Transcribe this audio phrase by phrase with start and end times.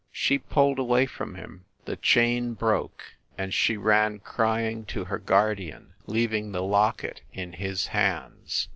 [0.11, 3.03] She pulled away from him, the chain broke,
[3.37, 8.67] and she ran crying to her guardian, leaving the locket in his hands.